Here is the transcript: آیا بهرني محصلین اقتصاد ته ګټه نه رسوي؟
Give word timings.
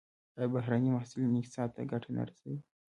آیا 0.37 0.47
بهرني 0.55 0.89
محصلین 0.91 1.31
اقتصاد 1.41 1.69
ته 1.75 1.81
ګټه 1.91 2.09
نه 2.15 2.21
رسوي؟ 2.29 2.57